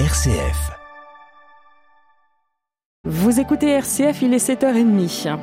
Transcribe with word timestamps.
RCF. 0.00 0.72
Vous 3.04 3.38
écoutez 3.38 3.68
RCF, 3.68 4.22
il 4.22 4.34
est 4.34 4.44
7h30. 4.44 5.38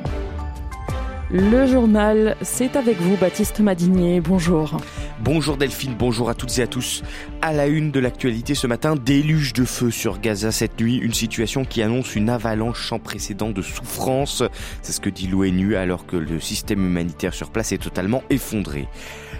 Le 1.30 1.66
journal, 1.66 2.36
c'est 2.42 2.76
avec 2.76 2.98
vous, 2.98 3.16
Baptiste 3.16 3.60
Madinier. 3.60 4.20
Bonjour. 4.20 4.76
Bonjour 5.24 5.56
Delphine, 5.56 5.94
bonjour 5.96 6.30
à 6.30 6.34
toutes 6.34 6.58
et 6.58 6.62
à 6.62 6.66
tous. 6.66 7.04
À 7.42 7.52
la 7.52 7.68
une 7.68 7.92
de 7.92 8.00
l'actualité 8.00 8.56
ce 8.56 8.66
matin, 8.66 8.96
déluge 8.96 9.52
de 9.52 9.64
feu 9.64 9.92
sur 9.92 10.18
Gaza 10.18 10.50
cette 10.50 10.80
nuit, 10.80 10.96
une 10.96 11.14
situation 11.14 11.64
qui 11.64 11.80
annonce 11.80 12.16
une 12.16 12.28
avalanche 12.28 12.88
sans 12.88 12.98
précédent 12.98 13.50
de 13.50 13.62
souffrance. 13.62 14.42
C'est 14.82 14.90
ce 14.90 15.00
que 15.00 15.10
dit 15.10 15.28
l'ONU 15.28 15.76
alors 15.76 16.06
que 16.06 16.16
le 16.16 16.40
système 16.40 16.84
humanitaire 16.84 17.34
sur 17.34 17.50
place 17.50 17.70
est 17.70 17.78
totalement 17.78 18.24
effondré. 18.30 18.88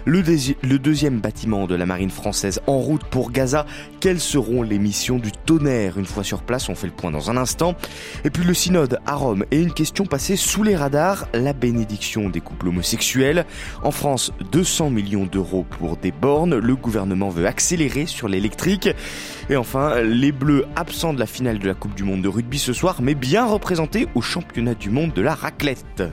Le, 0.05 0.21
le, 0.63 0.79
deuxième 0.79 1.21
bâtiment 1.21 1.65
de 1.65 1.75
la 1.75 1.85
marine 1.85 2.09
française 2.09 2.59
en 2.67 2.77
route 2.77 3.05
pour 3.05 3.31
Gaza. 3.31 3.65
Quelles 4.01 4.19
seront 4.19 4.61
les 4.61 4.77
missions 4.77 5.17
du 5.17 5.31
tonnerre 5.31 5.97
une 5.97 6.05
fois 6.05 6.25
sur 6.25 6.43
place? 6.43 6.67
On 6.67 6.75
fait 6.75 6.87
le 6.87 6.93
point 6.93 7.09
dans 7.09 7.31
un 7.31 7.37
instant. 7.37 7.75
Et 8.25 8.29
puis 8.29 8.43
le 8.43 8.53
synode 8.53 8.99
à 9.05 9.15
Rome 9.15 9.45
et 9.51 9.61
une 9.61 9.73
question 9.73 10.05
passée 10.05 10.35
sous 10.35 10.63
les 10.63 10.75
radars, 10.75 11.29
la 11.33 11.53
bénédiction 11.53 12.29
des 12.29 12.41
couples 12.41 12.67
homosexuels. 12.67 13.45
En 13.81 13.91
France, 13.91 14.33
200 14.51 14.89
millions 14.89 15.25
d'euros 15.25 15.65
pour 15.79 15.97
des 15.97 16.11
bornes. 16.11 16.57
Le 16.57 16.75
gouvernement 16.75 17.29
veut 17.29 17.45
accélérer 17.45 18.05
sur 18.05 18.27
l'électrique. 18.27 18.89
Et 19.49 19.55
enfin, 19.55 20.01
les 20.01 20.31
Bleus 20.31 20.65
absents 20.75 21.13
de 21.13 21.19
la 21.19 21.25
finale 21.25 21.59
de 21.59 21.67
la 21.67 21.73
Coupe 21.73 21.95
du 21.95 22.03
Monde 22.03 22.21
de 22.21 22.27
rugby 22.27 22.59
ce 22.59 22.73
soir, 22.73 23.01
mais 23.01 23.15
bien 23.15 23.45
représentés 23.45 24.07
au 24.15 24.21
championnat 24.21 24.75
du 24.75 24.89
monde 24.89 25.13
de 25.13 25.21
la 25.21 25.35
raclette. 25.35 26.03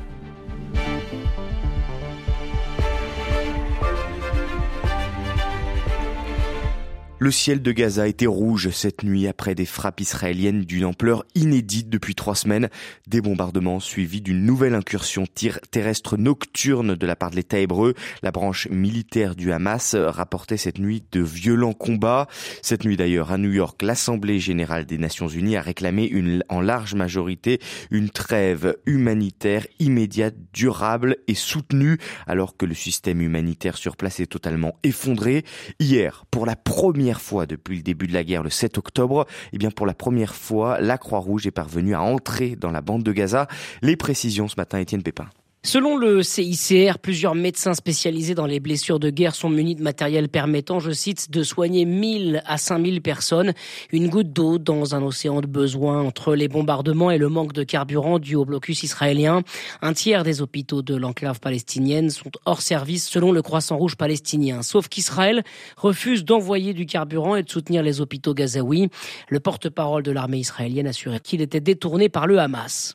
Le 7.22 7.30
ciel 7.30 7.60
de 7.60 7.70
Gaza 7.72 8.08
était 8.08 8.24
rouge 8.24 8.70
cette 8.70 9.02
nuit 9.02 9.26
après 9.26 9.54
des 9.54 9.66
frappes 9.66 10.00
israéliennes 10.00 10.64
d'une 10.64 10.86
ampleur 10.86 11.26
inédite 11.34 11.90
depuis 11.90 12.14
trois 12.14 12.34
semaines. 12.34 12.70
Des 13.08 13.20
bombardements 13.20 13.78
suivis 13.78 14.22
d'une 14.22 14.42
nouvelle 14.42 14.74
incursion 14.74 15.26
terrestre 15.70 16.16
nocturne 16.16 16.94
de 16.94 17.06
la 17.06 17.16
part 17.16 17.30
de 17.30 17.36
l'État 17.36 17.58
hébreu. 17.58 17.92
La 18.22 18.30
branche 18.30 18.68
militaire 18.70 19.36
du 19.36 19.52
Hamas 19.52 19.94
rapportait 19.94 20.56
cette 20.56 20.78
nuit 20.78 21.04
de 21.12 21.20
violents 21.20 21.74
combats. 21.74 22.26
Cette 22.62 22.86
nuit 22.86 22.96
d'ailleurs, 22.96 23.32
à 23.32 23.36
New 23.36 23.52
York, 23.52 23.82
l'Assemblée 23.82 24.38
générale 24.38 24.86
des 24.86 24.96
Nations 24.96 25.28
unies 25.28 25.58
a 25.58 25.60
réclamé 25.60 26.10
en 26.48 26.62
large 26.62 26.94
majorité 26.94 27.60
une 27.90 28.08
trêve 28.08 28.78
humanitaire 28.86 29.66
immédiate, 29.78 30.36
durable 30.54 31.18
et 31.28 31.34
soutenue 31.34 31.98
alors 32.26 32.56
que 32.56 32.64
le 32.64 32.72
système 32.74 33.20
humanitaire 33.20 33.76
sur 33.76 33.98
place 33.98 34.20
est 34.20 34.26
totalement 34.26 34.78
effondré. 34.84 35.44
Hier, 35.80 36.24
pour 36.30 36.46
la 36.46 36.56
première 36.56 37.09
fois 37.18 37.46
depuis 37.46 37.78
le 37.78 37.82
début 37.82 38.06
de 38.06 38.12
la 38.12 38.22
guerre, 38.22 38.42
le 38.42 38.50
7 38.50 38.76
octobre, 38.76 39.26
eh 39.54 39.58
bien 39.58 39.70
pour 39.70 39.86
la 39.86 39.94
première 39.94 40.34
fois, 40.34 40.78
la 40.80 40.98
Croix-Rouge 40.98 41.46
est 41.46 41.50
parvenue 41.50 41.94
à 41.94 42.02
entrer 42.02 42.56
dans 42.56 42.70
la 42.70 42.82
bande 42.82 43.02
de 43.02 43.12
Gaza. 43.12 43.48
Les 43.80 43.96
précisions 43.96 44.48
ce 44.48 44.56
matin, 44.58 44.78
Étienne 44.78 45.02
Pépin. 45.02 45.26
Selon 45.62 45.98
le 45.98 46.22
CICR, 46.22 46.98
plusieurs 46.98 47.34
médecins 47.34 47.74
spécialisés 47.74 48.34
dans 48.34 48.46
les 48.46 48.60
blessures 48.60 48.98
de 48.98 49.10
guerre 49.10 49.34
sont 49.34 49.50
munis 49.50 49.74
de 49.74 49.82
matériel 49.82 50.30
permettant, 50.30 50.80
je 50.80 50.90
cite, 50.90 51.30
de 51.30 51.42
soigner 51.42 51.84
1000 51.84 52.42
à 52.46 52.56
5000 52.56 53.02
personnes. 53.02 53.52
Une 53.92 54.08
goutte 54.08 54.32
d'eau 54.32 54.56
dans 54.56 54.94
un 54.94 55.02
océan 55.02 55.42
de 55.42 55.46
besoins 55.46 56.00
entre 56.00 56.34
les 56.34 56.48
bombardements 56.48 57.10
et 57.10 57.18
le 57.18 57.28
manque 57.28 57.52
de 57.52 57.62
carburant 57.62 58.18
dû 58.18 58.36
au 58.36 58.46
blocus 58.46 58.84
israélien. 58.84 59.42
Un 59.82 59.92
tiers 59.92 60.24
des 60.24 60.40
hôpitaux 60.40 60.80
de 60.80 60.96
l'enclave 60.96 61.40
palestinienne 61.40 62.08
sont 62.08 62.30
hors 62.46 62.62
service 62.62 63.06
selon 63.06 63.30
le 63.30 63.42
Croissant 63.42 63.76
Rouge 63.76 63.96
palestinien. 63.96 64.62
Sauf 64.62 64.88
qu'Israël 64.88 65.42
refuse 65.76 66.24
d'envoyer 66.24 66.72
du 66.72 66.86
carburant 66.86 67.36
et 67.36 67.42
de 67.42 67.50
soutenir 67.50 67.82
les 67.82 68.00
hôpitaux 68.00 68.32
gazaouis. 68.32 68.88
Le 69.28 69.40
porte-parole 69.40 70.04
de 70.04 70.10
l'armée 70.10 70.38
israélienne 70.38 70.86
assurait 70.86 71.20
qu'il 71.20 71.42
était 71.42 71.60
détourné 71.60 72.08
par 72.08 72.26
le 72.26 72.38
Hamas. 72.38 72.94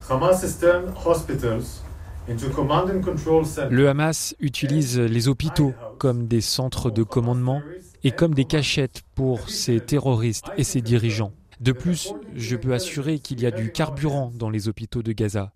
Le 2.28 3.90
Hamas 3.90 4.36
utilise 4.40 5.00
les 5.00 5.28
hôpitaux 5.28 5.74
comme 5.98 6.28
des 6.28 6.42
centres 6.42 6.90
de 6.90 7.04
commandement 7.04 7.62
et 8.04 8.12
comme 8.12 8.34
des 8.34 8.46
cachettes 8.46 9.04
pour 9.16 9.50
ses 9.50 9.80
terroristes 9.80 10.48
et 10.58 10.64
ses 10.64 10.82
dirigeants. 10.82 11.32
De 11.62 11.72
plus, 11.72 12.14
je 12.36 12.56
peux 12.56 12.74
assurer 12.74 13.20
qu'il 13.20 13.42
y 13.42 13.46
a 13.46 13.52
du 13.52 13.72
carburant 13.72 14.32
dans 14.36 14.50
les 14.50 14.68
hôpitaux 14.68 15.02
de 15.02 15.14
Gaza. 15.14 15.52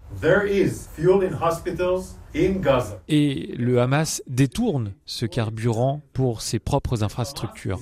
Et 3.07 3.53
le 3.57 3.81
Hamas 3.81 4.21
détourne 4.27 4.93
ce 5.05 5.25
carburant 5.25 6.01
pour 6.13 6.41
ses 6.41 6.59
propres 6.59 7.03
infrastructures. 7.03 7.79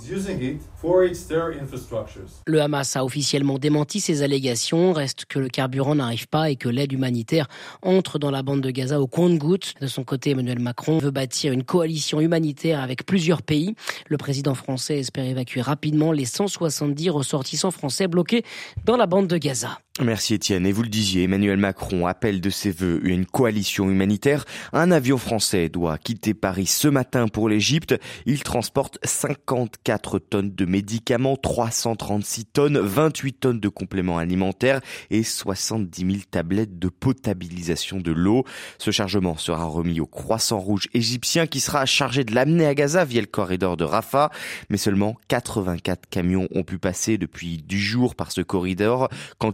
Le 2.45 2.61
Hamas 2.61 2.95
a 2.95 3.03
officiellement 3.03 3.57
démenti 3.57 3.99
ces 3.99 4.21
allégations. 4.21 4.93
Reste 4.93 5.25
que 5.25 5.39
le 5.39 5.49
carburant 5.49 5.95
n'arrive 5.95 6.27
pas 6.27 6.49
et 6.49 6.55
que 6.55 6.69
l'aide 6.69 6.93
humanitaire 6.93 7.47
entre 7.81 8.19
dans 8.19 8.31
la 8.31 8.43
bande 8.43 8.61
de 8.61 8.71
Gaza 8.71 9.01
au 9.01 9.07
compte-gouttes. 9.07 9.73
De 9.81 9.87
son 9.87 10.03
côté, 10.03 10.31
Emmanuel 10.31 10.59
Macron 10.59 10.99
veut 10.99 11.11
bâtir 11.11 11.51
une 11.51 11.63
coalition 11.63 12.21
humanitaire 12.21 12.81
avec 12.81 13.05
plusieurs 13.05 13.41
pays. 13.41 13.75
Le 14.07 14.17
président 14.17 14.55
français 14.55 14.99
espère 14.99 15.25
évacuer 15.25 15.61
rapidement 15.61 16.11
les 16.11 16.25
170 16.25 17.09
ressortissants 17.09 17.71
français 17.71 18.07
bloqués 18.07 18.43
dans 18.85 18.97
la 18.97 19.07
bande 19.07 19.27
de 19.27 19.37
Gaza. 19.37 19.79
Merci 19.99 20.35
Étienne. 20.35 20.67
Et 20.67 20.71
vous 20.71 20.83
le 20.83 20.89
disiez, 20.89 21.23
Emmanuel 21.23 21.57
Macron 21.57 22.05
appelle 22.05 22.39
de 22.39 22.51
ses 22.51 22.69
voeux 22.69 22.99
une 23.03 23.25
coalition 23.25 23.89
humanitaire. 23.89 24.45
Un 24.71 24.91
avion 24.91 25.17
français 25.17 25.69
doit 25.69 25.97
quitter 25.97 26.35
Paris 26.35 26.67
ce 26.67 26.87
matin 26.87 27.27
pour 27.27 27.49
l'Égypte. 27.49 27.95
Il 28.27 28.43
transporte 28.43 28.99
54 29.03 30.19
tonnes 30.19 30.53
de 30.53 30.65
médicaments, 30.65 31.35
336 31.35 32.45
tonnes, 32.45 32.77
28 32.77 33.33
tonnes 33.33 33.59
de 33.59 33.69
compléments 33.69 34.19
alimentaires 34.19 34.81
et 35.09 35.23
70 35.23 36.01
000 36.01 36.17
tablettes 36.29 36.77
de 36.77 36.89
potabilisation 36.89 37.97
de 37.97 38.11
l'eau. 38.11 38.43
Ce 38.77 38.91
chargement 38.91 39.35
sera 39.35 39.65
remis 39.65 39.99
au 39.99 40.05
Croissant 40.05 40.59
Rouge 40.59 40.89
égyptien 40.93 41.47
qui 41.47 41.59
sera 41.59 41.87
chargé 41.87 42.23
de 42.23 42.35
l'amener 42.35 42.67
à 42.67 42.75
Gaza 42.75 43.03
via 43.03 43.21
le 43.21 43.27
corridor 43.27 43.77
de 43.77 43.83
Rafah. 43.83 44.29
Mais 44.69 44.77
seulement 44.77 45.15
84 45.27 46.07
camions 46.07 46.47
ont 46.53 46.63
pu 46.63 46.77
passer 46.77 47.17
depuis 47.17 47.63
du 47.63 47.79
jour 47.79 48.13
par 48.13 48.31
ce 48.31 48.41
corridor 48.41 49.09
quand 49.39 49.51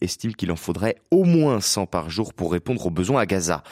estime 0.00 0.34
qu'il 0.34 0.52
en 0.52 0.56
faudrait 0.56 0.96
au 1.10 1.24
moins 1.24 1.60
100 1.60 1.86
par 1.86 2.10
jour 2.10 2.34
pour 2.34 2.52
répondre 2.52 2.86
aux 2.86 2.90
besoins 2.90 3.20
à 3.20 3.26
Gaza. 3.26 3.62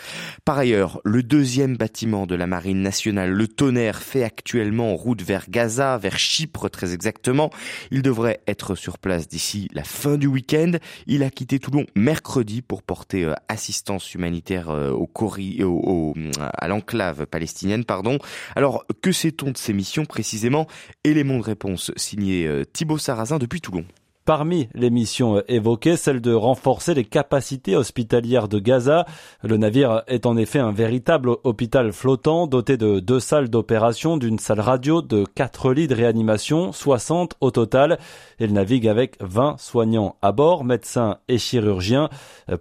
Par 0.44 0.58
ailleurs, 0.58 1.00
le 1.04 1.22
deuxième 1.22 1.76
bâtiment 1.76 2.26
de 2.26 2.34
la 2.34 2.46
marine 2.46 2.82
nationale, 2.82 3.30
le 3.30 3.48
Tonnerre, 3.48 4.02
fait 4.02 4.22
actuellement 4.22 4.92
en 4.92 4.96
route 4.96 5.22
vers 5.22 5.48
Gaza, 5.48 5.98
vers 5.98 6.18
Chypre 6.18 6.68
très 6.68 6.92
exactement. 6.94 7.50
Il 7.90 8.02
devrait 8.02 8.40
être 8.46 8.74
sur 8.74 8.98
place 8.98 9.28
d'ici 9.28 9.68
la 9.72 9.84
fin 9.84 10.16
du 10.16 10.26
week-end. 10.26 10.72
Il 11.06 11.22
a 11.22 11.30
quitté 11.30 11.58
Toulon 11.58 11.86
mercredi 11.94 12.62
pour 12.62 12.82
porter 12.82 13.24
euh, 13.24 13.34
assistance 13.48 14.14
humanitaire 14.14 14.70
euh, 14.70 14.90
au, 14.90 16.14
à 16.40 16.68
l'enclave 16.68 17.26
palestinienne. 17.26 17.84
Pardon. 17.84 18.18
Alors, 18.56 18.84
que 19.02 19.12
sait-on 19.12 19.50
de 19.50 19.56
ces 19.56 19.72
missions 19.72 20.04
précisément? 20.04 20.66
Élément 21.04 21.38
de 21.38 21.44
réponse 21.44 21.92
signé 21.96 22.46
euh, 22.46 22.64
Thibaut 22.64 22.98
Sarrazin 22.98 23.38
depuis 23.38 23.60
Toulon. 23.60 23.84
Parmi 24.26 24.70
les 24.72 24.88
missions 24.88 25.42
évoquées, 25.48 25.98
celle 25.98 26.22
de 26.22 26.32
renforcer 26.32 26.94
les 26.94 27.04
capacités 27.04 27.76
hospitalières 27.76 28.48
de 28.48 28.58
Gaza. 28.58 29.04
Le 29.42 29.58
navire 29.58 30.02
est 30.06 30.24
en 30.24 30.38
effet 30.38 30.60
un 30.60 30.72
véritable 30.72 31.28
hôpital 31.44 31.92
flottant 31.92 32.46
doté 32.46 32.78
de 32.78 33.00
deux 33.00 33.20
salles 33.20 33.50
d'opération, 33.50 34.16
d'une 34.16 34.38
salle 34.38 34.60
radio, 34.60 35.02
de 35.02 35.26
quatre 35.34 35.74
lits 35.74 35.88
de 35.88 35.94
réanimation, 35.94 36.72
60 36.72 37.34
au 37.42 37.50
total. 37.50 37.98
Il 38.40 38.54
navigue 38.54 38.88
avec 38.88 39.18
20 39.20 39.56
soignants 39.58 40.16
à 40.22 40.32
bord, 40.32 40.64
médecins 40.64 41.18
et 41.28 41.36
chirurgiens. 41.36 42.08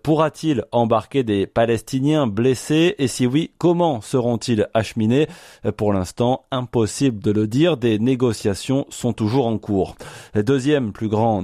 Pourra-t-il 0.03 0.66
embarquer 0.74 1.24
des 1.24 1.47
Palestiniens 1.47 2.28
blessés? 2.28 2.95
Et 2.97 3.07
si 3.07 3.25
oui, 3.25 3.51
comment 3.57 4.01
seront-ils 4.01 4.68
acheminés? 4.74 5.30
Pour 5.78 5.94
l'instant, 5.94 6.44
impossible 6.51 7.24
de 7.24 7.31
le 7.31 7.47
dire. 7.47 7.78
Des 7.78 8.00
négociations 8.00 8.85
sont 8.90 9.13
toujours 9.13 9.47
en 9.47 9.57
cours. 9.57 9.95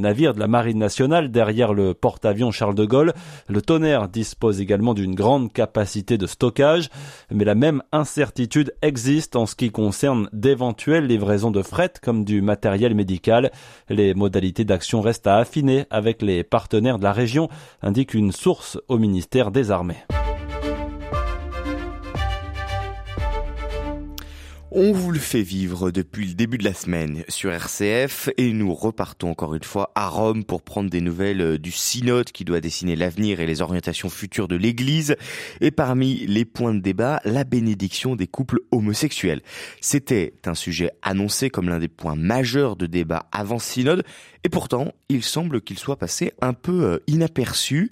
Navire 0.10 0.34
de 0.34 0.40
la 0.40 0.48
Marine 0.48 0.80
nationale 0.80 1.30
derrière 1.30 1.72
le 1.72 1.94
porte-avions 1.94 2.50
Charles 2.50 2.74
de 2.74 2.84
Gaulle. 2.84 3.14
Le 3.48 3.62
tonnerre 3.62 4.10
dispose 4.10 4.60
également 4.60 4.96
d'une 4.96 5.14
grande 5.14 5.54
capacité 5.54 6.18
de 6.18 6.26
stockage, 6.26 6.90
mais 7.30 7.46
la 7.46 7.54
même 7.54 7.84
incertitude 7.92 8.74
existe 8.82 9.36
en 9.36 9.46
ce 9.46 9.54
qui 9.54 9.70
concerne 9.70 10.28
d'éventuelles 10.34 11.06
livraisons 11.06 11.52
de 11.52 11.62
fret 11.62 11.94
comme 12.02 12.26
du 12.26 12.42
matériel 12.42 12.96
médical. 12.96 13.52
Les 13.88 14.16
modalités 14.16 14.66
d'action 14.66 15.02
restent 15.02 15.28
à 15.28 15.38
affiner 15.38 15.86
avec 15.92 16.24
les 16.24 16.44
partenaires 16.44 16.98
de 16.98 17.04
la 17.04 17.14
région, 17.14 17.48
indique 17.84 18.16
une 18.16 18.32
source 18.32 18.80
au 18.88 18.98
ministère 18.98 19.52
des 19.52 19.70
Armées. 19.70 20.08
On 24.72 24.92
vous 24.92 25.10
le 25.10 25.18
fait 25.18 25.42
vivre 25.42 25.90
depuis 25.90 26.28
le 26.28 26.36
début 26.36 26.60
de 26.60 26.64
la 26.64 26.76
semaine 26.76 27.24
sur 27.28 27.52
RCF 27.52 28.30
et 28.38 28.54
nous 28.54 28.72
repartons 28.72 29.32
encore 29.32 29.56
une 29.56 29.64
fois 29.64 29.92
à 29.96 30.08
Rome 30.08 30.44
pour 30.44 30.62
prendre 30.62 30.92
des 30.92 31.02
nouvelles 31.02 31.42
euh, 31.42 31.58
du 31.58 31.72
synode 31.72 32.32
qui 32.32 32.46
doit 32.46 32.62
dessiner 32.62 32.96
l'avenir 32.96 33.40
et 33.40 33.48
les 33.48 33.64
orientations 33.64 34.10
futures 34.10 34.48
de 34.48 34.56
l'Église. 34.56 35.16
Et 35.60 35.72
parmi 35.72 36.28
les 36.28 36.46
points 36.46 36.76
de 36.76 36.82
débat, 36.82 37.20
la 37.26 37.46
bénédiction 37.46 38.16
des 38.16 38.28
couples 38.28 38.60
homosexuels. 38.70 39.42
C'était 39.82 40.34
un 40.46 40.54
sujet 40.54 40.92
annoncé 41.02 41.50
comme 41.50 41.68
l'un 41.68 41.80
des 41.80 41.88
points 41.88 42.16
majeurs 42.16 42.76
de 42.76 42.86
débat 42.86 43.26
avant 43.32 43.58
synode 43.58 44.04
et 44.46 44.50
pourtant, 44.50 44.94
il 45.10 45.22
semble 45.22 45.62
qu'il 45.62 45.78
soit 45.78 45.98
passé 45.98 46.32
un 46.42 46.54
peu 46.54 46.84
euh, 46.84 46.98
inaperçu. 47.08 47.92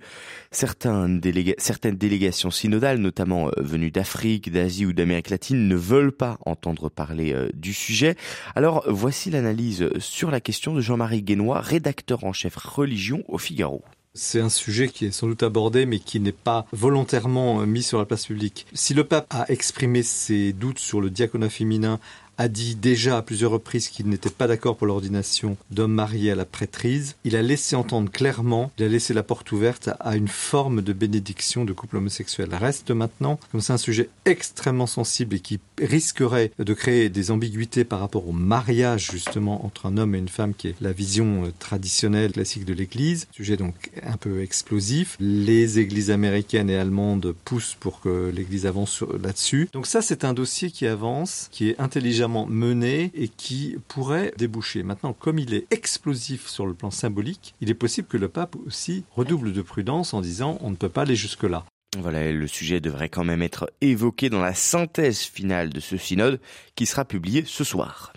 certaines 0.52 1.20
délégations 1.20 2.52
synodales, 2.52 3.00
notamment 3.00 3.48
euh, 3.50 3.52
venues 3.58 3.92
d'Afrique, 3.92 4.50
d'Asie 4.50 4.86
ou 4.86 4.94
d'Amérique 4.94 5.30
latine, 5.30 5.68
ne 5.68 5.76
veulent 5.76 6.14
pas 6.14 6.38
entendre 6.46 6.67
parler 6.74 7.34
euh, 7.34 7.50
du 7.54 7.74
sujet. 7.74 8.16
Alors, 8.56 8.84
voici 8.88 9.30
l'analyse 9.30 9.90
sur 10.00 10.32
la 10.32 10.40
question 10.40 10.74
de 10.74 10.82
Jean-Marie 10.82 11.22
Guénois, 11.22 11.62
rédacteur 11.62 12.24
en 12.24 12.34
chef 12.34 12.56
religion 12.56 13.24
au 13.28 13.38
Figaro. 13.38 13.84
C'est 14.14 14.40
un 14.40 14.50
sujet 14.50 14.88
qui 14.88 15.06
est 15.06 15.12
sans 15.12 15.28
doute 15.28 15.44
abordé, 15.44 15.86
mais 15.86 16.00
qui 16.00 16.20
n'est 16.20 16.32
pas 16.32 16.66
volontairement 16.72 17.66
mis 17.68 17.84
sur 17.84 18.00
la 18.00 18.06
place 18.06 18.26
publique. 18.26 18.66
Si 18.74 18.96
le 18.96 19.04
pape 19.04 19.28
a 19.30 19.46
exprimé 19.52 20.02
ses 20.02 20.54
doutes 20.54 20.80
sur 20.80 21.02
le 21.02 21.12
diaconat 21.12 21.50
féminin 21.50 22.00
a 22.38 22.48
dit 22.48 22.76
déjà 22.76 23.18
à 23.18 23.22
plusieurs 23.22 23.52
reprises 23.52 23.90
qu'il 23.90 24.08
n'était 24.08 24.30
pas 24.30 24.48
d'accord 24.48 24.78
pour 24.78 24.88
l'ordination 24.88 25.58
d'hommes 25.72 25.94
mariés 25.94 26.32
à 26.32 26.36
la 26.36 26.46
prêtrise. 26.46 27.16
Il 27.24 27.36
a 27.36 27.42
laissé 27.42 27.76
entendre 27.76 28.12
clairement, 28.12 28.72
il 28.78 28.86
a 28.86 28.88
laissé 28.88 29.14
la 29.14 29.24
porte 29.24 29.52
ouverte 29.52 29.90
à 30.00 30.16
une 30.16 30.28
forme 30.28 30.82
de 30.82 30.94
bénédiction 30.94 31.66
de 31.66 31.74
couple 31.74 31.98
homosexuel. 31.98 32.54
Reste 32.54 32.92
maintenant, 32.92 33.40
comme 33.52 33.62
c'est 33.62 33.74
un 33.74 33.78
sujet 33.78 34.10
extrêmement 34.26 34.88
sensible 34.88 35.36
et 35.36 35.40
qui 35.40 35.60
risquerait 35.82 36.52
de 36.58 36.74
créer 36.74 37.10
des 37.10 37.32
ambiguïtés 37.32 37.84
par 37.84 38.00
rapport 38.00 38.28
au 38.28 38.32
mariage 38.32 39.12
justement 39.12 39.66
entre 39.66 39.86
un 39.86 39.98
homme 39.98 40.16
et 40.16 40.20
une 40.20 40.30
femme 40.30 40.54
qui 40.54 40.70
est 40.70 40.76
la 40.82 40.92
vision 40.92 41.46
euh, 41.46 41.54
traditionnelle 41.60 42.34
classique 42.34 42.66
de 42.66 42.74
l'Église, 42.74 43.28
sujet 43.32 43.58
donc 43.58 43.92
un 44.04 44.18
peu 44.18 44.42
explosif. 44.42 45.16
Les 45.20 45.80
églises 45.80 46.12
américaines 46.12 46.70
et 46.70 46.76
allemandes 46.76 47.34
poussent 47.46 47.78
pour 47.80 48.02
que 48.02 48.32
l'Église 48.36 48.66
avance 48.66 49.04
là-dessus. 49.22 49.70
Donc 49.74 49.88
ça 49.88 50.02
c'est 50.02 50.26
un 50.26 50.34
dossier 50.34 50.72
qui 50.72 50.88
avance, 50.88 51.48
qui 51.52 51.70
est 51.70 51.80
intelligent 51.80 52.28
mené 52.48 53.12
et 53.14 53.28
qui 53.28 53.76
pourrait 53.88 54.34
déboucher. 54.38 54.84
Maintenant, 54.84 55.14
comme 55.14 55.40
il 55.40 55.54
est 55.54 55.68
explosif 55.72 56.48
sur 56.48 56.66
le 56.66 56.74
plan 56.74 56.92
symbolique, 56.92 57.54
il 57.62 57.70
est 57.70 57.76
possible 57.76 58.08
que 58.08 58.18
le 58.18 58.28
pape 58.28 58.56
aussi 58.66 59.04
redouble 59.16 59.54
de 59.54 59.62
prudence 59.62 60.14
en 60.14 60.22
disant 60.22 60.58
on 60.62 60.72
ne 60.72 60.76
peut 60.76 60.90
pas 60.90 61.04
aller 61.04 61.16
jusque-là. 61.16 61.66
Voilà, 62.00 62.32
le 62.32 62.48
sujet 62.48 62.80
devrait 62.80 63.10
quand 63.10 63.24
même 63.24 63.42
être 63.42 63.72
évoqué 63.82 64.30
dans 64.30 64.42
la 64.42 64.54
synthèse 64.54 65.22
finale 65.22 65.70
de 65.70 65.80
ce 65.80 65.98
synode 65.98 66.40
qui 66.76 66.86
sera 66.86 67.06
publié 67.06 67.44
ce 67.46 67.64
soir. 67.64 68.14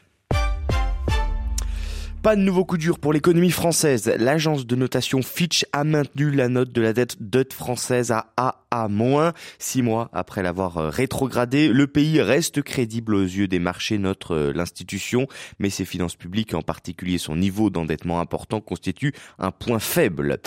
Pas 2.23 2.37
de 2.37 2.43
nouveau 2.43 2.67
coup 2.67 2.77
dur 2.77 2.99
pour 2.99 3.15
l'économie 3.15 3.51
française. 3.51 4.13
L'agence 4.19 4.67
de 4.67 4.77
notation 4.77 5.23
Fitch 5.23 5.65
a 5.73 5.85
maintenu 5.85 6.31
la 6.31 6.51
note 6.51 6.71
de 6.71 6.83
la 6.83 6.93
dette 6.93 7.17
dette 7.19 7.55
française 7.55 8.13
à 8.13 8.27
AA-, 8.37 9.33
six 9.59 9.81
mois 9.81 10.11
après 10.13 10.43
l'avoir 10.43 10.77
euh, 10.77 10.91
rétrogradé. 10.91 11.69
Le 11.69 11.87
pays 11.87 12.21
reste 12.21 12.61
crédible 12.61 13.15
aux 13.15 13.23
yeux 13.23 13.49
des 13.49 13.59
marchés, 13.59 13.97
notre 13.97 14.35
euh, 14.35 14.53
l'institution, 14.55 15.29
mais 15.59 15.71
ses 15.71 15.87
finances 15.87 16.15
publiques, 16.15 16.53
en 16.53 16.61
particulier 16.61 17.17
son 17.17 17.37
niveau 17.37 17.71
d'endettement 17.71 18.21
important, 18.21 18.61
constituent 18.61 19.15
un 19.39 19.51
point 19.51 19.79
faible. 19.79 20.41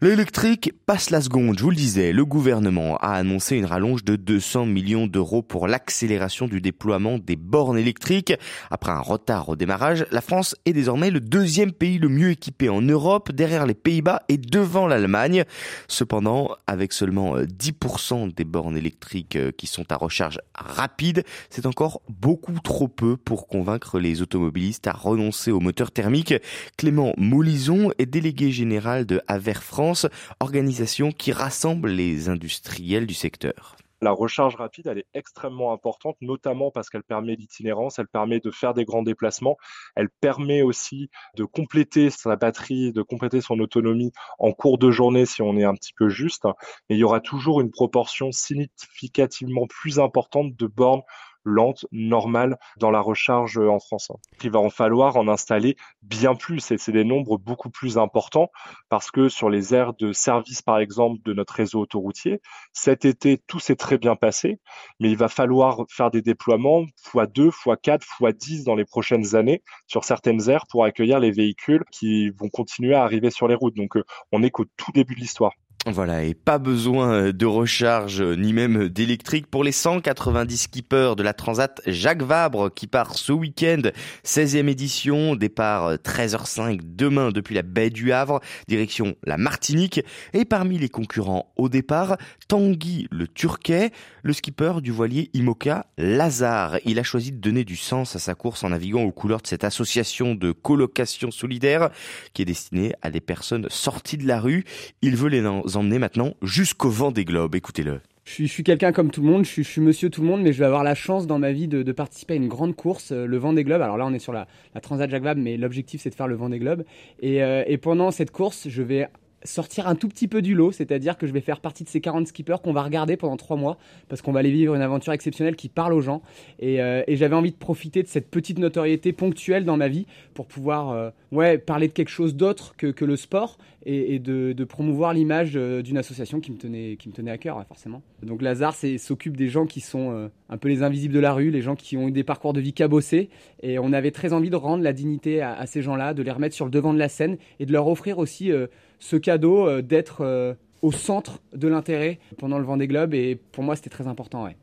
L'électrique 0.00 0.74
passe 0.86 1.10
la 1.10 1.20
seconde, 1.20 1.58
je 1.58 1.64
vous 1.64 1.70
le 1.70 1.76
disais. 1.76 2.12
Le 2.12 2.24
gouvernement 2.24 2.98
a 2.98 3.14
annoncé 3.14 3.56
une 3.56 3.66
rallonge 3.66 4.04
de 4.04 4.14
200 4.14 4.66
millions 4.66 5.08
d'euros 5.08 5.42
pour 5.42 5.66
l'accélération 5.66 6.46
du 6.46 6.60
déploiement 6.60 7.18
des 7.18 7.36
bornes 7.36 7.78
électriques. 7.78 8.32
Après 8.70 8.92
un 8.92 9.00
retard 9.00 9.48
au 9.48 9.56
démarrage, 9.56 10.06
la 10.12 10.20
France 10.20 10.54
est 10.66 10.72
désormais 10.72 11.10
le 11.16 11.20
deuxième 11.20 11.72
pays 11.72 11.96
le 11.96 12.10
mieux 12.10 12.32
équipé 12.32 12.68
en 12.68 12.82
Europe, 12.82 13.32
derrière 13.32 13.64
les 13.64 13.72
Pays-Bas 13.72 14.24
et 14.28 14.36
devant 14.36 14.86
l'Allemagne. 14.86 15.44
Cependant, 15.88 16.54
avec 16.66 16.92
seulement 16.92 17.38
10% 17.38 18.28
euh, 18.28 18.32
des 18.36 18.44
bornes 18.44 18.76
électriques 18.76 19.36
euh, 19.36 19.50
qui 19.50 19.66
sont 19.66 19.90
à 19.90 19.96
recharge 19.96 20.38
rapide, 20.54 21.24
c'est 21.48 21.64
encore 21.64 22.02
beaucoup 22.10 22.60
trop 22.60 22.86
peu 22.86 23.16
pour 23.16 23.48
convaincre 23.48 23.98
les 23.98 24.20
automobilistes 24.20 24.88
à 24.88 24.92
renoncer 24.92 25.50
au 25.50 25.60
moteur 25.60 25.90
thermique. 25.90 26.34
Clément 26.76 27.14
Moulison 27.16 27.92
est 27.96 28.04
délégué 28.04 28.52
général 28.52 29.06
de 29.06 29.22
Aver 29.26 29.54
France, 29.54 30.06
organisation 30.40 31.12
qui 31.12 31.32
rassemble 31.32 31.88
les 31.88 32.28
industriels 32.28 33.06
du 33.06 33.14
secteur. 33.14 33.76
La 34.02 34.12
recharge 34.12 34.56
rapide, 34.56 34.88
elle 34.88 34.98
est 34.98 35.06
extrêmement 35.14 35.72
importante, 35.72 36.16
notamment 36.20 36.70
parce 36.70 36.90
qu'elle 36.90 37.02
permet 37.02 37.34
l'itinérance, 37.34 37.98
elle 37.98 38.08
permet 38.08 38.40
de 38.40 38.50
faire 38.50 38.74
des 38.74 38.84
grands 38.84 39.02
déplacements, 39.02 39.56
elle 39.94 40.10
permet 40.20 40.62
aussi 40.62 41.08
de 41.36 41.44
compléter 41.44 42.10
sa 42.10 42.36
batterie, 42.36 42.92
de 42.92 43.02
compléter 43.02 43.40
son 43.40 43.58
autonomie 43.58 44.12
en 44.38 44.52
cours 44.52 44.78
de 44.78 44.90
journée 44.90 45.24
si 45.24 45.40
on 45.40 45.56
est 45.56 45.64
un 45.64 45.74
petit 45.74 45.94
peu 45.94 46.08
juste. 46.08 46.44
Mais 46.88 46.96
il 46.96 46.98
y 46.98 47.04
aura 47.04 47.20
toujours 47.20 47.60
une 47.60 47.70
proportion 47.70 48.32
significativement 48.32 49.66
plus 49.66 49.98
importante 49.98 50.54
de 50.54 50.66
bornes 50.66 51.02
lente, 51.46 51.86
normale 51.92 52.58
dans 52.78 52.90
la 52.90 53.00
recharge 53.00 53.56
en 53.56 53.78
France. 53.78 54.10
Il 54.42 54.50
va 54.50 54.58
en 54.58 54.70
falloir 54.70 55.16
en 55.16 55.28
installer 55.28 55.76
bien 56.02 56.34
plus 56.34 56.70
et 56.70 56.78
c'est 56.78 56.92
des 56.92 57.04
nombres 57.04 57.38
beaucoup 57.38 57.70
plus 57.70 57.96
importants 57.96 58.50
parce 58.88 59.10
que 59.10 59.28
sur 59.28 59.48
les 59.48 59.74
aires 59.74 59.94
de 59.94 60.12
service, 60.12 60.60
par 60.60 60.78
exemple, 60.78 61.22
de 61.24 61.32
notre 61.32 61.54
réseau 61.54 61.80
autoroutier, 61.80 62.40
cet 62.72 63.04
été, 63.04 63.38
tout 63.46 63.60
s'est 63.60 63.76
très 63.76 63.98
bien 63.98 64.16
passé, 64.16 64.60
mais 65.00 65.10
il 65.10 65.16
va 65.16 65.28
falloir 65.28 65.84
faire 65.88 66.10
des 66.10 66.22
déploiements 66.22 66.84
x2, 67.14 67.50
x4, 67.50 68.02
x10 68.20 68.64
dans 68.64 68.74
les 68.74 68.84
prochaines 68.84 69.34
années 69.34 69.62
sur 69.86 70.04
certaines 70.04 70.50
aires 70.50 70.66
pour 70.68 70.84
accueillir 70.84 71.20
les 71.20 71.30
véhicules 71.30 71.84
qui 71.92 72.30
vont 72.30 72.48
continuer 72.48 72.94
à 72.94 73.02
arriver 73.02 73.30
sur 73.30 73.48
les 73.48 73.54
routes. 73.54 73.76
Donc, 73.76 73.96
euh, 73.96 74.04
on 74.32 74.40
n'est 74.40 74.50
qu'au 74.50 74.64
tout 74.76 74.92
début 74.92 75.14
de 75.14 75.20
l'histoire. 75.20 75.52
Voilà, 75.88 76.24
et 76.24 76.34
pas 76.34 76.58
besoin 76.58 77.12
euh, 77.12 77.32
de 77.32 77.46
recharge 77.46 78.20
euh, 78.20 78.34
ni 78.34 78.52
même 78.52 78.88
d'électrique 78.88 79.46
pour 79.46 79.62
les 79.62 79.70
190 79.70 80.56
skippers 80.56 81.14
de 81.14 81.22
la 81.22 81.32
Transat 81.32 81.80
Jacques 81.86 82.24
Vabre 82.24 82.74
qui 82.74 82.88
part 82.88 83.16
ce 83.16 83.30
week-end, 83.30 83.82
16e 84.24 84.66
édition, 84.66 85.36
départ 85.36 85.94
13h05 85.94 86.60
euh, 86.60 86.78
demain 86.82 87.30
depuis 87.30 87.54
la 87.54 87.62
baie 87.62 87.90
du 87.90 88.10
Havre, 88.10 88.40
direction 88.66 89.14
la 89.22 89.36
Martinique. 89.36 90.00
Et 90.32 90.44
parmi 90.44 90.76
les 90.76 90.88
concurrents 90.88 91.52
au 91.54 91.68
départ, 91.68 92.16
Tanguy 92.48 93.06
le 93.12 93.28
Turquet, 93.28 93.92
le 94.24 94.32
skipper 94.32 94.80
du 94.82 94.90
voilier 94.90 95.30
Imoca 95.34 95.86
Lazare. 95.98 96.78
Il 96.84 96.98
a 96.98 97.04
choisi 97.04 97.30
de 97.30 97.38
donner 97.38 97.62
du 97.62 97.76
sens 97.76 98.16
à 98.16 98.18
sa 98.18 98.34
course 98.34 98.64
en 98.64 98.70
naviguant 98.70 99.04
aux 99.04 99.12
couleurs 99.12 99.40
de 99.40 99.46
cette 99.46 99.62
association 99.62 100.34
de 100.34 100.50
colocation 100.50 101.30
solidaire 101.30 101.90
qui 102.34 102.42
est 102.42 102.46
destinée 102.46 102.92
à 103.02 103.10
des 103.12 103.20
personnes 103.20 103.68
sorties 103.70 104.16
de 104.16 104.26
la 104.26 104.40
rue. 104.40 104.64
Il 105.00 105.14
veut 105.14 105.28
les 105.28 105.42
emmener 105.76 105.98
maintenant 105.98 106.34
jusqu'au 106.42 106.90
vent 106.90 107.12
des 107.12 107.24
globes. 107.24 107.54
Écoutez-le. 107.54 108.00
Je 108.24 108.44
suis, 108.44 108.64
quelqu'un 108.64 108.90
comme 108.90 109.12
tout 109.12 109.22
le 109.22 109.28
monde, 109.28 109.44
je 109.44 109.62
suis, 109.62 109.80
monsieur 109.80 110.10
tout 110.10 110.20
le 110.20 110.26
monde, 110.26 110.42
mais 110.42 110.52
je 110.52 110.58
vais 110.58 110.64
avoir 110.64 110.82
la 110.82 110.96
chance 110.96 111.28
dans 111.28 111.38
ma 111.38 111.52
vie 111.52 111.68
de, 111.68 111.92
participer 111.92 112.34
à 112.34 112.36
une 112.36 112.48
grande 112.48 112.74
course, 112.74 113.12
euh, 113.12 113.24
le 113.24 113.36
vent 113.36 113.52
des 113.52 113.62
globes. 113.62 113.82
Alors 113.82 113.96
là, 113.96 114.04
on 114.04 114.12
est 114.12 114.18
sur 114.18 114.32
la, 114.32 114.48
Transat 114.82 115.08
Jacques 115.08 115.22
Vabre, 115.22 115.40
mais 115.40 115.56
l'objectif, 115.56 116.02
c'est 116.02 116.10
de 116.10 116.14
faire 116.16 116.26
le 116.26 116.34
vent 116.34 116.48
des 116.48 116.58
globes. 116.58 116.82
Et, 117.20 117.40
euh, 117.44 117.62
et 117.68 117.78
pendant 117.78 118.10
cette 118.10 118.32
course, 118.32 118.68
je 118.68 118.82
vais 118.82 119.06
sortir 119.44 119.86
un 119.86 119.94
tout 119.94 120.08
petit 120.08 120.28
peu 120.28 120.42
du 120.42 120.54
lot, 120.54 120.72
c'est-à-dire 120.72 121.16
que 121.16 121.26
je 121.26 121.32
vais 121.32 121.40
faire 121.40 121.60
partie 121.60 121.84
de 121.84 121.88
ces 121.88 122.00
40 122.00 122.26
skippers 122.28 122.60
qu'on 122.62 122.72
va 122.72 122.82
regarder 122.82 123.16
pendant 123.16 123.36
3 123.36 123.56
mois, 123.56 123.78
parce 124.08 124.22
qu'on 124.22 124.32
va 124.32 124.40
aller 124.40 124.50
vivre 124.50 124.74
une 124.74 124.82
aventure 124.82 125.12
exceptionnelle 125.12 125.56
qui 125.56 125.68
parle 125.68 125.92
aux 125.92 126.00
gens. 126.00 126.22
Et, 126.58 126.80
euh, 126.80 127.02
j'avais 127.08 127.34
envie 127.34 127.52
de 127.52 127.56
profiter 127.56 128.02
de 128.02 128.08
cette 128.08 128.30
petite 128.30 128.58
notoriété 128.58 129.12
ponctuelle 129.12 129.64
dans 129.64 129.76
ma 129.76 129.88
vie 129.88 130.06
pour 130.34 130.46
pouvoir 130.46 130.90
euh, 130.90 131.10
ouais, 131.32 131.58
parler 131.58 131.88
de 131.88 131.92
quelque 131.92 132.08
chose 132.08 132.34
d'autre 132.34 132.74
que, 132.76 133.04
le 133.04 133.16
sport 133.16 133.58
et, 133.84 134.18
de, 134.18 134.64
promouvoir 134.64 135.12
l'image 135.12 135.52
euh, 135.54 135.80
d'une 135.80 135.96
association 135.96 136.40
qui 136.40 136.50
me, 136.50 136.56
tenait, 136.56 136.96
qui 136.96 137.08
me 137.08 137.14
tenait 137.14 137.30
à 137.30 137.38
cœur, 137.38 137.64
forcément. 137.68 138.02
Donc 138.22 138.42
Lazare 138.42 138.74
s'occupe 138.98 139.36
des 139.36 139.48
gens 139.48 139.66
qui 139.66 139.80
sont 139.80 140.30
un 140.48 140.56
peu 140.58 140.68
les 140.68 140.82
invisibles 140.82 141.14
de 141.14 141.20
la 141.20 141.32
rue, 141.32 141.50
les 141.50 141.62
gens 141.62 141.76
qui 141.76 141.96
ont 141.96 142.08
eu 142.08 142.12
des 142.12 142.24
parcours 142.24 142.52
de 142.52 142.60
vie 142.60 142.72
cabossés. 142.72 143.28
Et 143.62 143.78
on 143.78 143.92
avait 143.92 144.10
très 144.10 144.32
envie 144.32 144.50
de 144.50 144.56
rendre 144.56 144.82
la 144.82 144.92
dignité 144.92 145.40
à 145.40 145.64
ces 145.66 145.82
gens-là, 145.82 146.14
de 146.14 146.22
les 146.22 146.30
remettre 146.30 146.54
sur 146.54 146.64
le 146.64 146.70
devant 146.70 146.92
de 146.92 146.98
la 146.98 147.08
scène 147.08 147.36
et 147.60 147.66
de 147.66 147.72
leur 147.72 147.86
offrir 147.86 148.18
aussi 148.18 148.50
ce 148.98 149.16
cadeau 149.16 149.66
euh, 149.66 149.82
d'être 149.82 150.22
euh, 150.22 150.54
au 150.82 150.92
centre 150.92 151.40
de 151.54 151.68
l'intérêt 151.68 152.18
pendant 152.38 152.58
le 152.58 152.64
Vendée 152.64 152.86
Globe 152.86 153.14
et 153.14 153.36
pour 153.36 153.64
moi 153.64 153.76
c'était 153.76 153.90
très 153.90 154.06
important 154.06 154.44
ouais 154.44 154.56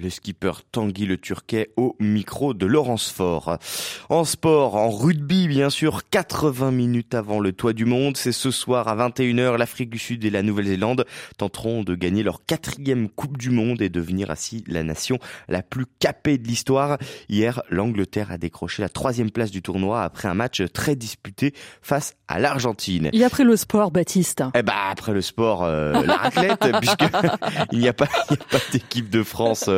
le 0.00 0.10
skipper 0.10 0.52
Tanguy 0.72 1.06
le 1.06 1.16
Turquet 1.16 1.70
au 1.76 1.96
micro 1.98 2.54
de 2.54 2.66
Laurence 2.66 3.10
Fort. 3.10 3.58
En 4.08 4.24
sport, 4.24 4.76
en 4.76 4.90
rugby 4.90 5.48
bien 5.48 5.70
sûr, 5.70 6.02
80 6.10 6.70
minutes 6.70 7.14
avant 7.14 7.40
le 7.40 7.52
toit 7.52 7.72
du 7.72 7.84
monde, 7.84 8.16
c'est 8.16 8.32
ce 8.32 8.50
soir 8.50 8.88
à 8.88 9.08
21h, 9.08 9.56
l'Afrique 9.56 9.90
du 9.90 9.98
Sud 9.98 10.24
et 10.24 10.30
la 10.30 10.42
Nouvelle-Zélande 10.42 11.06
tenteront 11.38 11.82
de 11.82 11.94
gagner 11.94 12.22
leur 12.22 12.44
quatrième 12.44 13.08
Coupe 13.08 13.38
du 13.38 13.50
Monde 13.50 13.80
et 13.82 13.88
devenir 13.88 14.30
ainsi 14.30 14.64
la 14.66 14.82
nation 14.82 15.18
la 15.48 15.62
plus 15.62 15.86
capée 15.98 16.38
de 16.38 16.46
l'histoire. 16.46 16.98
Hier, 17.28 17.62
l'Angleterre 17.70 18.30
a 18.30 18.38
décroché 18.38 18.82
la 18.82 18.88
troisième 18.88 19.30
place 19.30 19.50
du 19.50 19.62
tournoi 19.62 20.02
après 20.02 20.28
un 20.28 20.34
match 20.34 20.62
très 20.72 20.96
disputé 20.96 21.54
face 21.82 22.16
à 22.28 22.38
l'Argentine. 22.38 23.10
Et 23.12 23.24
après 23.24 23.44
le 23.44 23.56
sport, 23.56 23.90
Baptiste? 23.90 24.42
Eh 24.54 24.62
bah 24.62 24.74
après 24.90 25.12
le 25.12 25.22
sport, 25.22 25.53
euh, 25.62 25.92
la 26.04 26.16
raclette, 26.16 26.66
puisque 26.80 27.04
il 27.72 27.78
n'y 27.78 27.88
a 27.88 27.92
pas, 27.92 28.06
pas 28.06 28.58
d'équipe 28.72 29.10
de 29.10 29.22
France 29.22 29.34
France 29.34 29.68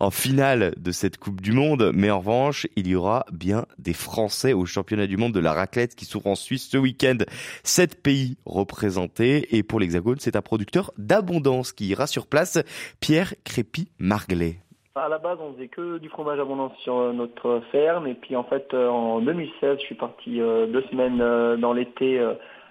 en 0.00 0.10
finale 0.10 0.74
de 0.76 0.90
cette 0.90 1.18
Coupe 1.18 1.40
du 1.40 1.52
Monde. 1.52 1.92
Mais 1.94 2.10
en 2.10 2.18
revanche, 2.18 2.66
il 2.76 2.88
y 2.88 2.96
aura 2.96 3.24
bien 3.32 3.64
des 3.78 3.92
Français 3.92 4.52
au 4.52 4.66
championnat 4.66 5.06
du 5.06 5.16
monde 5.16 5.32
de 5.32 5.40
la 5.40 5.52
raclette 5.52 5.94
qui 5.94 6.04
s'ouvre 6.04 6.26
en 6.26 6.34
Suisse 6.34 6.68
ce 6.68 6.76
week-end. 6.76 7.18
Sept 7.62 8.02
pays 8.02 8.36
représentés 8.44 9.56
et 9.56 9.62
pour 9.62 9.78
l'Hexagone, 9.78 10.16
c'est 10.18 10.36
un 10.36 10.42
producteur 10.42 10.90
d'abondance 10.98 11.72
qui 11.72 11.86
ira 11.86 12.08
sur 12.08 12.26
place, 12.26 12.58
Pierre 13.00 13.34
Crépy-Marglet. 13.44 14.56
À 14.96 15.08
la 15.08 15.18
base, 15.18 15.38
on 15.40 15.54
faisait 15.54 15.68
que 15.68 15.98
du 15.98 16.08
fromage 16.08 16.40
abondance 16.40 16.76
sur 16.82 17.14
notre 17.14 17.62
ferme. 17.72 18.08
Et 18.08 18.14
puis, 18.14 18.36
en 18.36 18.44
fait, 18.44 18.74
en 18.74 19.20
2016, 19.20 19.78
je 19.78 19.84
suis 19.84 19.94
parti 19.94 20.40
euh, 20.40 20.66
deux 20.66 20.82
semaines 20.90 21.20
euh, 21.20 21.56
dans 21.56 21.72
l'été. 21.72 22.20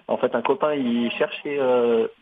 Euh, 0.08 0.12
en 0.12 0.16
fait, 0.16 0.34
un 0.34 0.42
copain, 0.42 0.74
il 0.74 1.10
cherchait 1.12 1.58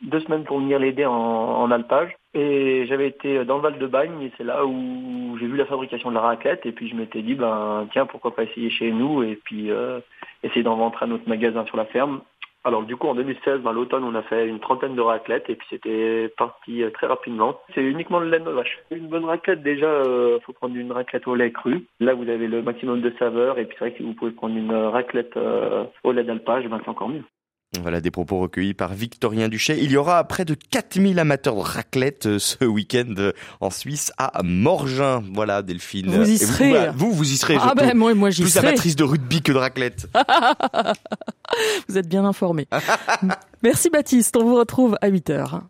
deux 0.02 0.20
semaines 0.20 0.44
pour 0.44 0.58
venir 0.58 0.78
l'aider 0.78 1.06
en, 1.06 1.70
alpage. 1.70 2.16
Et 2.34 2.86
j'avais 2.86 3.08
été 3.08 3.44
dans 3.44 3.56
le 3.56 3.62
Val 3.62 3.78
de 3.78 3.86
Bagne 3.86 4.22
et 4.22 4.32
c'est 4.38 4.44
là 4.44 4.64
où 4.64 5.36
j'ai 5.38 5.46
vu 5.46 5.56
la 5.56 5.66
fabrication 5.66 6.10
de 6.10 6.14
la 6.14 6.22
raclette. 6.22 6.64
Et 6.64 6.72
puis, 6.72 6.88
je 6.88 6.94
m'étais 6.94 7.22
dit, 7.22 7.34
ben, 7.34 7.86
tiens, 7.92 8.06
pourquoi 8.06 8.34
pas 8.34 8.44
essayer 8.44 8.70
chez 8.70 8.90
nous 8.90 9.22
et 9.22 9.36
puis 9.36 9.70
essayer 10.42 10.62
d'en 10.62 10.76
vendre 10.76 11.02
à 11.02 11.06
notre 11.06 11.28
magasin 11.28 11.64
sur 11.66 11.76
la 11.76 11.84
ferme. 11.86 12.20
Alors 12.64 12.84
du 12.84 12.96
coup 12.96 13.08
en 13.08 13.14
2016, 13.16 13.60
ben, 13.60 13.72
l'automne, 13.72 14.04
on 14.04 14.14
a 14.14 14.22
fait 14.22 14.46
une 14.46 14.60
trentaine 14.60 14.94
de 14.94 15.00
raclettes 15.00 15.50
et 15.50 15.56
puis 15.56 15.66
c'était 15.68 16.32
parti 16.36 16.82
euh, 16.82 16.90
très 16.90 17.08
rapidement. 17.08 17.58
C'est 17.74 17.82
uniquement 17.82 18.20
le 18.20 18.30
lait 18.30 18.38
de 18.38 18.50
vache. 18.50 18.78
Une 18.92 19.08
bonne 19.08 19.24
raclette 19.24 19.62
déjà, 19.62 19.86
euh, 19.86 20.38
faut 20.46 20.52
prendre 20.52 20.76
une 20.76 20.92
raclette 20.92 21.26
au 21.26 21.34
lait 21.34 21.50
cru. 21.50 21.84
Là 21.98 22.14
vous 22.14 22.28
avez 22.28 22.46
le 22.46 22.62
maximum 22.62 23.00
de 23.00 23.12
saveur 23.18 23.58
et 23.58 23.64
puis 23.64 23.76
c'est 23.78 23.88
vrai 23.88 23.94
que 23.94 24.04
vous 24.04 24.14
pouvez 24.14 24.30
prendre 24.30 24.56
une 24.56 24.72
raclette 24.72 25.36
euh, 25.36 25.84
au 26.04 26.12
lait 26.12 26.22
d'alpage, 26.22 26.68
ben, 26.68 26.80
c'est 26.84 26.90
encore 26.90 27.08
mieux. 27.08 27.24
Voilà 27.80 28.02
des 28.02 28.10
propos 28.10 28.38
recueillis 28.38 28.74
par 28.74 28.92
Victorien 28.92 29.48
Duchet. 29.48 29.78
Il 29.82 29.90
y 29.90 29.96
aura 29.96 30.22
près 30.24 30.44
de 30.44 30.54
4000 30.54 31.18
amateurs 31.18 31.54
de 31.56 31.60
raclette 31.60 32.26
euh, 32.26 32.38
ce 32.38 32.64
week-end 32.64 33.14
euh, 33.16 33.32
en 33.60 33.70
Suisse 33.70 34.12
à 34.18 34.42
Morgin. 34.44 35.22
Voilà 35.32 35.62
Delphine. 35.62 36.10
Vous 36.10 36.30
y 36.30 36.36
serez. 36.36 36.72
Bah, 36.72 36.92
vous, 36.94 37.12
vous, 37.12 37.32
y 37.32 37.36
serez. 37.36 37.56
Ah 37.58 37.72
ben 37.74 37.96
moi, 37.96 38.12
moi 38.14 38.28
j'y 38.28 38.42
serai. 38.42 38.60
Plus 38.60 38.68
amatrice 38.68 38.96
de 38.96 39.04
rugby 39.04 39.40
que 39.40 39.52
de 39.52 39.56
raclette. 39.56 40.06
vous 41.88 41.96
êtes 41.96 42.08
bien 42.08 42.26
informé. 42.26 42.68
Merci 43.62 43.88
Baptiste. 43.88 44.36
On 44.36 44.44
vous 44.44 44.56
retrouve 44.56 44.98
à 45.00 45.08
8 45.08 45.30
heures. 45.30 45.62